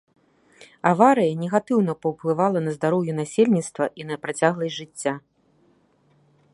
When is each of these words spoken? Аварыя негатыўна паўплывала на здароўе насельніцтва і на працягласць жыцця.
Аварыя 0.91 1.31
негатыўна 1.41 1.93
паўплывала 2.05 2.59
на 2.69 2.73
здароўе 2.79 3.13
насельніцтва 3.21 3.85
і 4.01 4.09
на 4.13 4.19
працягласць 4.25 4.77
жыцця. 4.79 5.13